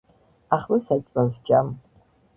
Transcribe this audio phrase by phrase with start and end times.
[0.57, 1.73] ახლა საჭმელს ვჭამ.